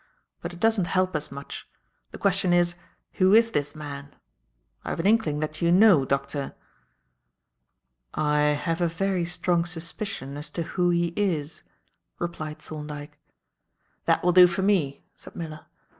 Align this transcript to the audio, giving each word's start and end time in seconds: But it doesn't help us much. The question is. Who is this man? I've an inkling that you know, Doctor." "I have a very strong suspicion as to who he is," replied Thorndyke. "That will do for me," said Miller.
But 0.41 0.51
it 0.51 0.59
doesn't 0.59 0.87
help 0.97 1.15
us 1.15 1.29
much. 1.29 1.69
The 2.09 2.17
question 2.17 2.53
is. 2.53 2.73
Who 3.21 3.35
is 3.35 3.51
this 3.51 3.75
man? 3.75 4.15
I've 4.83 4.99
an 4.99 5.05
inkling 5.05 5.41
that 5.41 5.61
you 5.61 5.71
know, 5.71 6.05
Doctor." 6.05 6.55
"I 8.15 8.39
have 8.39 8.81
a 8.81 8.87
very 8.87 9.25
strong 9.25 9.63
suspicion 9.63 10.37
as 10.37 10.49
to 10.57 10.63
who 10.63 10.89
he 10.89 11.13
is," 11.15 11.61
replied 12.17 12.57
Thorndyke. 12.57 13.19
"That 14.05 14.23
will 14.23 14.31
do 14.31 14.47
for 14.47 14.63
me," 14.63 15.05
said 15.15 15.35
Miller. 15.35 15.67